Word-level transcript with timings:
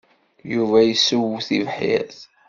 Yuba 0.53 0.77
yessew 0.81 1.29
tibḥirt. 1.47 2.19